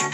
[0.00, 0.06] は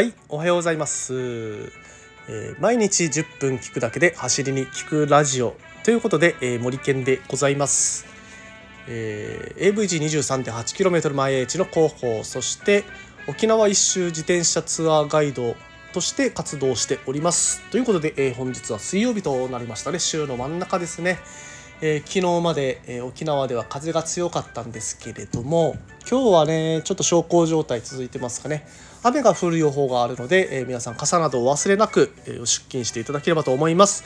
[0.00, 5.54] いおはようございます、えー、毎日10分聞くだけで走りに聞くラジオ。
[5.84, 8.06] ということで、えー、森健でございます、
[8.88, 12.24] えー、AVG23.8km 前 H の広報。
[12.24, 12.84] そして
[13.28, 15.54] 沖縄一周自転車ツアーガイド
[15.94, 17.62] として活動しております。
[17.70, 20.00] ということで、えー、本日は水曜日となりましたね。
[20.00, 21.20] 週の真ん中ですね。
[21.80, 25.76] えー、昨日まで、えー、沖縄では風が強かったんですけれども
[26.08, 28.66] 今日はねちょっと小康状態続いてますかね。
[29.04, 34.02] 雨が降る予報があるので、えー、皆さん傘などを忘れなく、え出勤していただければと思います。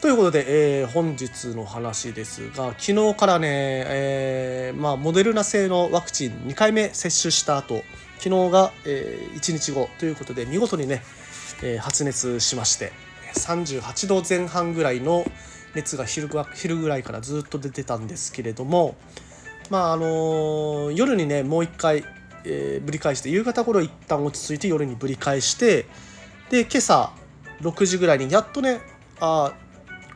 [0.00, 3.48] ということで、え本日の話ですが昨日からね、
[3.86, 7.84] えまあ、モデルナ製のワクチン2回目接種した後
[8.18, 11.02] 昨日が、え1日後ということで見事にね、
[11.62, 12.92] え発熱しまして
[13.34, 15.24] 38度前半ぐらいの
[15.74, 18.96] 熱が昼ぐらいからずっと出てたんですけれども
[19.70, 22.04] まああの夜にねもう一回、
[22.44, 25.86] えー、ぶり返して夕方頃一旦落ち着いて夜にぶり返して
[26.50, 27.12] で今朝
[27.62, 28.80] 6時ぐらいにやっとね
[29.20, 29.54] あ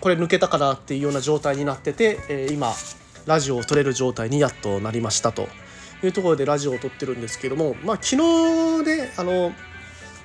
[0.00, 2.72] これ抜けたかなっていうような状態になってて、えー、今
[3.25, 5.48] ラジオを撮れる状態にやっとなりましたと
[6.03, 8.16] いうところでラジオを撮ってるんですけどもまあ昨
[8.83, 9.53] 日ねあの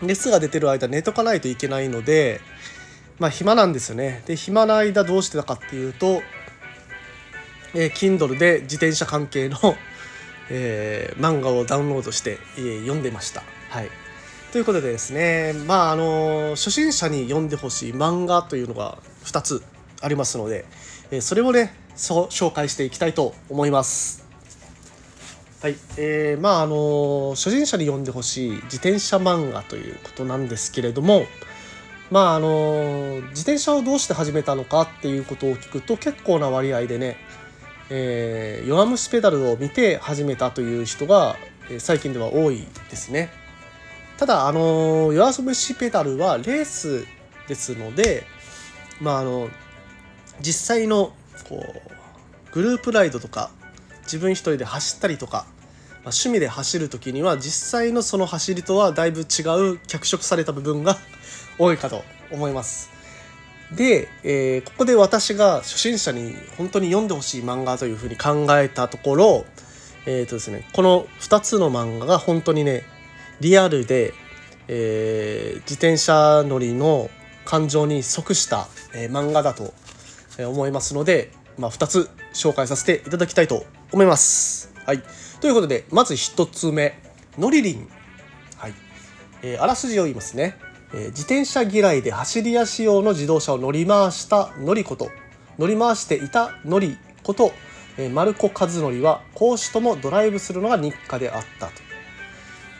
[0.01, 2.41] 熱が出てる間寝とかないといけないので
[3.19, 4.23] まあ暇なんですよね。
[4.25, 6.23] で暇な間どうしてたかっていうと、
[7.75, 9.57] えー、Kindle で自転車関係の、
[10.49, 13.43] えー、漫画をダウンロードして、えー、読んでました。
[13.69, 13.89] はい、
[14.51, 19.63] ということでですねまああの初心者に読んでほしい漫画というのが2つ
[20.01, 20.65] ありますので、
[21.11, 24.20] え、それをねそ紹介していきたいと思います。
[25.61, 31.27] はい、えー、まああの初心者に読んでほしい自転車漫画ということなんですけれども、
[32.09, 37.15] まああの自転車をどうして始めたのかっていうことを聞くと結構な割合でね、
[37.91, 41.35] えー、弱虫ペダルを見て始めたという人が、
[41.69, 43.29] え最近では多いですね。
[44.17, 47.05] ただあの弱虫ペダルはレース
[47.47, 48.23] ですので
[48.99, 49.47] まああの
[50.39, 51.13] 実際の
[51.47, 53.51] こうグループライドとか
[54.03, 60.97] 自分一人で走ったりとか、まあ、趣味で走る時には実際のその走りとはだいぶ違う脚色された部分が
[61.57, 62.89] 多いかと思います。
[63.71, 69.45] で、えー、ここで私が初心者に本当に読んでほしい漫画というふうに考えたところ、
[70.05, 72.83] えーとですね、この2つの漫画が本当にね
[73.39, 74.13] リアルで、
[74.67, 77.09] えー、自転車乗りの
[77.45, 79.73] 感情に即した、えー、漫画だと
[80.39, 84.71] 思いますので、まあ、2つ紹介させていただきたいと思います。
[84.85, 85.03] はい、
[85.39, 86.99] ということでまず1つ目
[87.37, 87.89] 「のりりん」
[88.57, 88.73] はい。
[89.41, 90.57] えー、あらすじを言いますね。
[90.93, 95.09] え自転車嫌いで走り屋仕様の自動車を乗り回したのりこと。
[95.57, 97.53] 乗り回していたのりこと、
[97.97, 101.73] え丸子和則は講師ともドライブするのが日課であったと、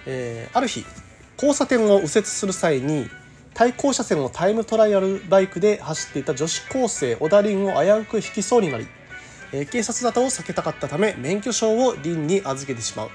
[0.05, 0.85] えー、ある日
[1.35, 3.07] 交差点を右折する際に
[3.53, 8.87] 対向車線をタイムトライアルバイクで走っていた女子高生小田凛を危うく引きそうになり、
[9.53, 13.09] え、警察沙汰を避けたかったため免許証を凛に預けてしまう。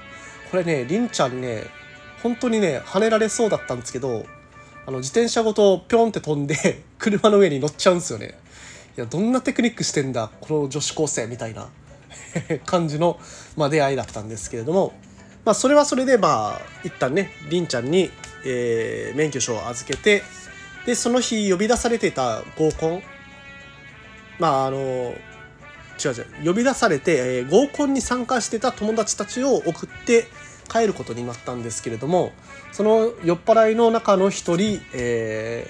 [0.51, 1.65] これね凛ちゃんね
[2.23, 4.25] 本当にね跳ねられそうだったんですけど
[4.85, 8.37] あの自転車ごとピョンって飛んで 車の上に乗っちゃうんですよね。
[8.97, 11.69] いやどんなテクニックしてんだこの女子高生みたいな
[12.65, 13.19] 感じの、
[13.55, 14.93] まあ、出会いだったんですけれども、
[15.45, 18.09] まあ、それはそれでまあ一旦ねりんちゃんに、
[18.43, 20.23] えー、免許証を預けて
[20.87, 23.03] でその日呼び出されていた合コン。
[24.39, 25.13] まああの
[26.03, 30.27] 違う違う呼び出されて、えー、合コンに参加してた友達たちを送って
[30.69, 32.31] 帰ることになったんですけれども
[32.71, 35.69] その酔っ払いの中の一人、え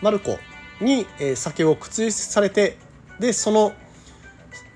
[0.00, 0.38] ー、マルコ
[0.80, 2.76] に、えー、酒を口されて
[3.18, 3.72] でその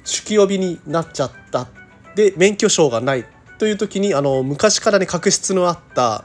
[0.05, 1.69] 酒気帯びになっちゃった
[2.15, 3.27] で免許証がない
[3.59, 6.25] という時にあの昔からね確執のあった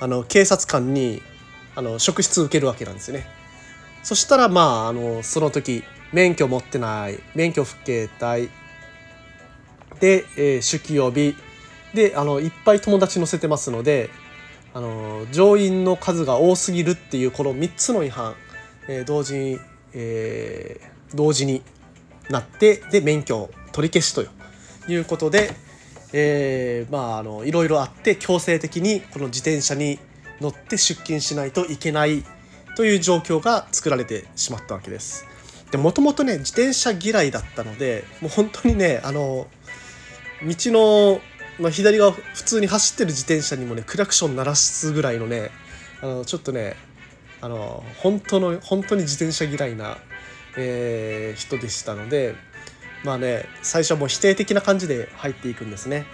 [0.00, 1.22] あの警察官に
[1.76, 3.43] あの職質受けるわけなんですよね。
[4.04, 5.82] そしたらまああのその時
[6.12, 8.50] 免許持ってない免許不携帯
[9.98, 11.36] で、えー、酒気帯び
[11.94, 14.10] であのいっぱい友達乗せてますので
[14.74, 18.34] あの乗員の数が多すぎるっていうこの3つの違反、
[18.88, 19.58] えー、同時に、
[19.94, 21.62] えー、同時に
[22.28, 24.24] なってで免許取り消しと
[24.90, 25.50] いうことで、
[26.12, 29.98] えー、まああのいろいろあって強制的にこの自転車に
[30.40, 32.24] 乗って出勤しないといけない
[32.76, 35.26] という状況が作られてしまったわけです。
[35.70, 39.46] でもともとね自転車嫌いだったのでもう本当にねあの
[40.42, 41.20] 道の
[41.56, 45.50] まあ、左側普通に走ってる自転車にもねクラクション鳴らすぐらいのね
[46.02, 46.74] あのちょっとね
[47.40, 49.96] あの本当の本当に自転車嫌いな
[50.56, 52.34] えー、人でしたので
[53.04, 56.06] まあね最初はもう否定的な感じで入っていくんですね。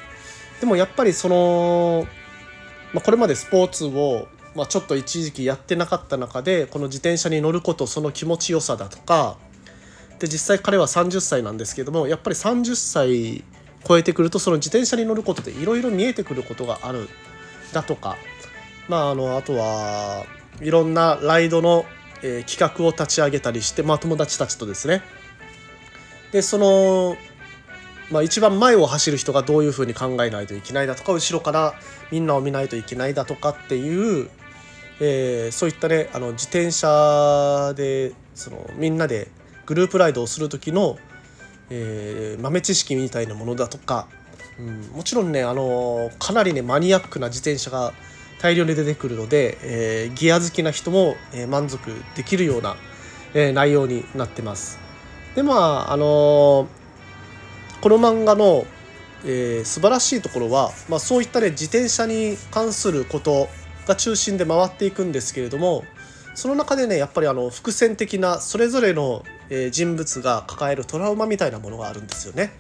[0.60, 2.06] でもやっぱりその、
[2.92, 9.36] まあ、これまでスポーツを、まあ、ちょっと一時期やってなかった中でこの自転車に乗ることその気持ちよさだとか
[10.18, 13.44] で実際彼は30歳なんですけどもやっぱり30歳
[13.86, 17.08] 超えてくるとその自転車に乗ることでいろいろ見えてくることがある
[17.72, 18.16] だとか
[18.88, 20.26] まああのあとは
[20.60, 21.84] いろんなライドの、
[22.22, 25.02] えー、企画を立ち上げたりして、まあ、友達たちとですね。
[26.32, 27.16] でその、
[28.10, 31.74] まあ、一番前を走る人がどういうふうに考えないといけないだとか後ろから
[32.12, 34.28] みんなを見ないといけないだとかっていう、
[35.00, 39.28] えー、そういったねあの自転車でそのみんなで
[39.66, 40.98] グループライドをする時の、
[41.70, 44.08] えー、豆知識みたいなものだとか、
[44.58, 47.92] うん、もちろんねあのかなりねマニアックな自転車が
[48.40, 52.74] 大量に出てくるので、えー、ギア好きな人も、え満足できるような、
[53.34, 54.78] え内容になってます。
[55.34, 55.54] でま
[55.88, 56.66] ああの
[57.82, 58.64] この漫画の、
[59.24, 63.48] えー、素晴らしいところは、まあ、そういったね自転車に関すること
[63.90, 65.84] が中心で回っていくんですけれども
[66.34, 72.52] その中でねやっぱりあの伏線的なそれぞれの、え人物が抱えるトラウマみたいなものがあるんですよね。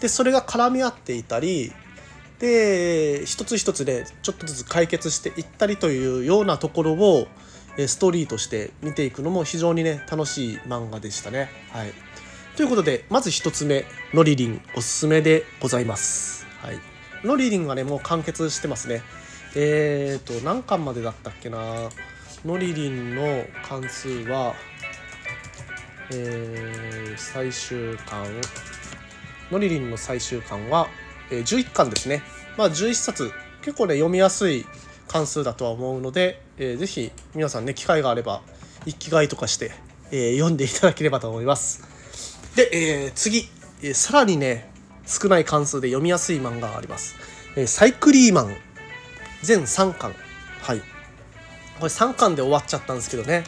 [0.00, 1.72] でそれが絡み合っていたり
[2.38, 7.26] で一つ一つでちょっとずつ解決していったりというようなところを
[7.76, 11.50] ストーリーとして見ていくのも非常にね楽しい漫画でしたね。
[11.70, 11.92] はい、
[12.56, 16.46] ということでまず1つ目のりりんおすすめでございます。
[16.60, 16.78] はい、
[17.24, 19.02] のりりんがねもう完結してますね。
[19.54, 21.58] えっ、ー、と何巻までだったっけな？
[22.44, 24.54] のりりんの関数は、
[26.10, 28.26] えー、最終巻。
[29.50, 30.88] のりりんの最終巻は、
[31.30, 32.22] えー、11巻ですね。
[32.56, 33.32] まあ11冊。
[33.62, 34.66] 結構ね読みやすい
[35.06, 38.42] 関数だとは思うので、えー、ぜひ皆さんね機会があれば
[38.86, 39.70] 一気買いとかして、
[40.10, 41.84] えー、読んでいただければと思います。
[42.56, 43.48] で、えー、次、
[43.82, 44.68] えー、さらにね
[45.06, 47.14] 少ない関数で読みやすい漫画があります、
[47.56, 48.56] えー、サイクリーマン。
[49.42, 50.14] 全3巻。
[50.60, 50.80] はい。
[50.80, 50.84] こ
[51.82, 53.44] れ3巻で終わっちゃったんですけどね。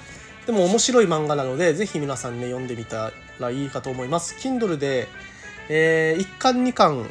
[0.46, 4.34] でも面白い漫画なのでぜひ皆さんね読んでみたらいいかと思います。
[4.38, 5.08] Kindle で、
[5.68, 7.10] えー、1巻2巻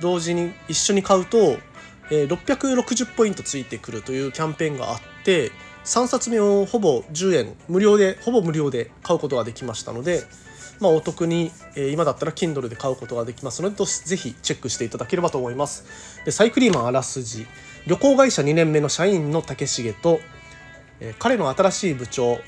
[0.00, 1.58] 同時に一緒に買うと
[2.10, 5.50] えー、660ポイントついてくるというキャンペーンがあって
[5.84, 10.22] 3冊目をほぼ10円無料でほぼ無料で買うことができましたので、
[10.80, 15.84] まあ、お得に、え、今だったら Kindle で買うことができますのでぜひチェックしていただければと思います。
[16.24, 17.46] でサイクリーマンあらすじ。
[17.86, 20.20] 旅行会社2年目の社員の竹重と、
[21.00, 22.38] え、彼の新しい部長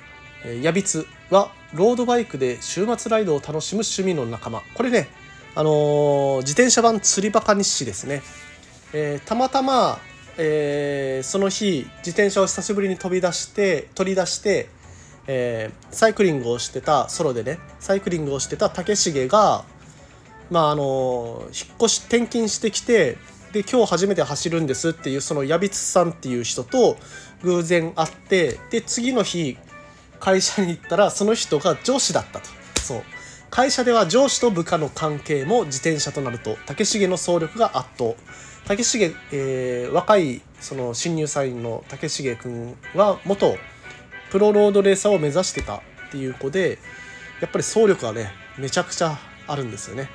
[0.62, 4.62] ヤビツはロードバイクで週末ライドを楽しむ趣味の仲間。
[4.74, 5.08] これね
[5.54, 8.22] あのー、自転車版釣りバカ日誌ですね。
[8.92, 9.98] えー、たまたま、
[10.38, 14.68] えー、その日自転車を久しぶりに飛び出して取り出して、
[15.26, 19.64] えー、サイクリングをしてたソロでねサイクリングをしてた竹重が
[20.50, 23.18] まああの引っ越し転勤してきて
[23.52, 26.96] で今日初めて走るんですっていうその矢光さんっていう人と
[27.42, 29.56] 偶然会ってで次の日
[30.20, 32.48] 会社に行ったらその人が上司だったと。
[32.80, 33.02] そう。
[33.50, 38.14] 会社では上司と部下の関係も自転車となると竹重の総力が圧倒。
[38.66, 43.56] 竹重、えー、若いその新入社員の竹重君は元
[44.30, 45.80] プロロードレーサーを目指してたっ
[46.10, 46.78] ていう子で
[47.40, 49.16] やっぱり走力がねめちゃくちゃ
[49.46, 50.10] あるんですよね。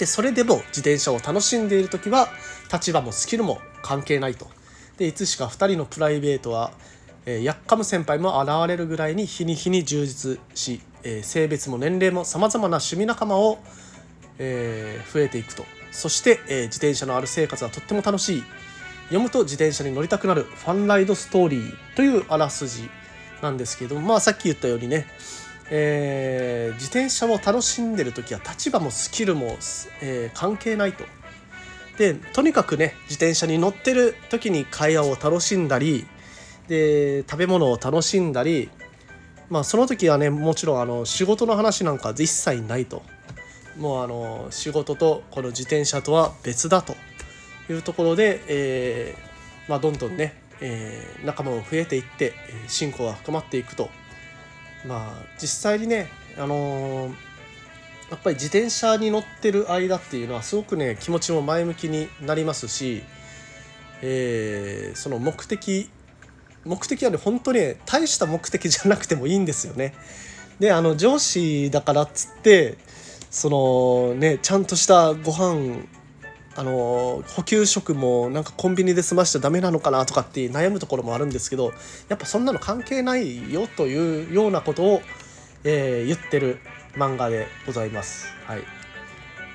[0.00, 2.28] でそれでも自転車を楽しんでいる時は
[2.72, 4.48] 立場もスキルも関係ないと。
[4.96, 6.72] でいつしか2人のプライベートは、
[7.26, 13.58] えー、ヤッカム先輩も現れるぐらいに日に日に充実し、えー、性別も年齢もさまざまな趣味仲間を、
[14.38, 18.44] えー、増えていくとそして、えー、自転車のある生活はとっても楽しい
[19.04, 22.88] 読むと自転車に乗りたくなるファンライドストーリーというあらすじ
[23.42, 25.06] なんですけどもまあさっき言ったようにね、
[25.70, 29.56] えー、自転車を楽しんでる時は立場もスキルも、
[30.02, 31.04] えー、関係ないと。
[31.96, 36.06] でとにかくね自転車に乗ってる時に会話を楽しんだり
[36.66, 38.70] で食べ物を楽しんだり
[39.50, 43.02] まあその時はねもちろんあの仕事の話なんか一切ないと。
[43.76, 46.94] もうあの仕事とこの自転車とは別だと
[47.70, 52.34] いうところで、えー、まあ、どんどんね、え、仲間も増えていって
[52.66, 53.88] 信仰が深まっていくと
[54.86, 56.08] まあ実際にね
[56.38, 57.10] あのー、
[58.10, 63.02] やっぱり自転車に乗ってる間っていうのはすごくね気持ちも前向きになりますし、
[64.02, 65.90] えー、その目的
[66.64, 69.94] 目的はね本当に大した目的じゃなくてもいいんですよね。
[70.58, 72.76] であの上司だからっつって
[73.30, 75.84] そのねちゃんとしたご飯
[76.56, 81.72] あの補給食もなんかコンビニで済ましちゃダメなのかなとかって悩むところもあるんですけど
[82.08, 85.02] やっぱそんなの関係ないよというようなことを、
[85.64, 86.58] えー、言ってる
[86.94, 88.34] 漫画でございます。
[88.46, 88.62] はい、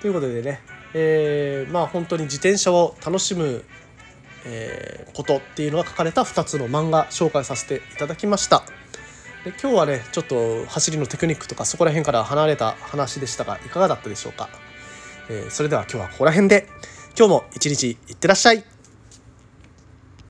[0.02, 0.62] ということでね、
[0.94, 3.66] えー、まあ本当に自転車を楽しむ、
[4.46, 8.64] えー、ことっていうのが書かれた2つの漫画紹介させていただきました。
[9.44, 14.50] で今日はねちょっと走りのテクニックとかそこら辺から離れた話でしたがいかがだったでしょうか、
[15.30, 16.68] えー、それでは今日はここら辺で。
[17.18, 18.75] 今日も一日いってらっしゃい。